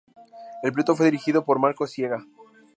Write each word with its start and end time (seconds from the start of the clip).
El 0.63 0.71
piloto 0.73 0.95
fue 0.95 1.05
dirigido 1.05 1.45
por 1.45 1.59
Marcos 1.59 1.91
Siega. 1.91 2.25